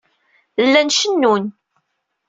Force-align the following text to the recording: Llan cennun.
Llan 0.65 0.89
cennun. 0.97 1.43